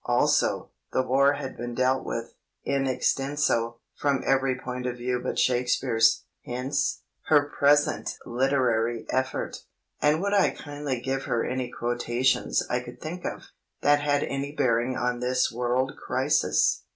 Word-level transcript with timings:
Also, 0.05 0.71
the 0.93 1.03
War 1.03 1.33
had 1.33 1.55
been 1.55 1.75
dealt 1.75 2.03
with, 2.03 2.33
in 2.63 2.87
extenso, 2.87 3.81
from 3.95 4.23
every 4.25 4.57
point 4.59 4.87
of 4.87 4.97
view 4.97 5.19
but 5.23 5.37
Shakespeare's. 5.37 6.23
Hence, 6.43 7.03
her 7.27 7.47
present 7.55 8.17
literary 8.25 9.05
effort. 9.11 9.57
And 10.01 10.19
would 10.23 10.33
I 10.33 10.49
kindly 10.59 10.99
give 11.01 11.25
her 11.25 11.45
any 11.45 11.69
quotations 11.69 12.65
I 12.67 12.79
could 12.79 12.99
think 12.99 13.25
of, 13.25 13.49
that 13.81 14.01
had 14.01 14.23
any 14.23 14.55
bearing 14.55 14.97
on 14.97 15.19
this 15.19 15.51
world 15.51 15.91
crisis. 16.03 16.81